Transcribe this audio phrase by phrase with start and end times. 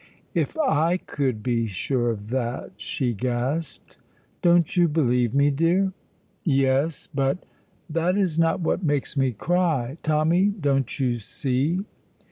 [0.33, 3.97] "If I could be sure of that!" she gasped.
[4.41, 5.93] "Don't you believe me, dear?"
[6.43, 7.45] "Yes, but
[7.87, 9.99] that is not what makes me cry.
[10.01, 11.85] Tommy, don't you see?"